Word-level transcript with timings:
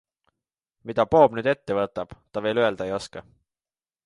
Mida 0.91 1.05
Poom 1.11 1.37
nüüd 1.39 1.49
ette 1.53 1.77
võtab, 1.81 2.17
ta 2.39 2.45
veel 2.47 2.63
öelda 2.65 2.89
ei 2.89 2.97
oska. 3.01 3.25